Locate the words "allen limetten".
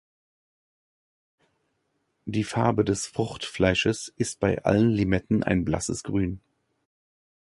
4.65-5.43